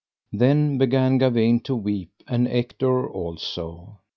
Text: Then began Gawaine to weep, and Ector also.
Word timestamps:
Then 0.31 0.79
began 0.79 1.19
Gawaine 1.19 1.59
to 1.59 1.75
weep, 1.75 2.09
and 2.27 2.47
Ector 2.47 3.07
also. 3.07 3.99